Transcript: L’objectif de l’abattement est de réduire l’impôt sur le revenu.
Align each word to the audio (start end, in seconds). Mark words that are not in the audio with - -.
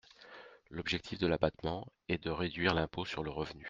L’objectif 0.71 1.19
de 1.19 1.27
l’abattement 1.27 1.85
est 2.09 2.17
de 2.23 2.31
réduire 2.31 2.73
l’impôt 2.73 3.05
sur 3.05 3.21
le 3.23 3.29
revenu. 3.29 3.59